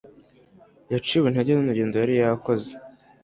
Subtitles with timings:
[0.91, 2.69] yaciwe intege nurugedo yari yakoze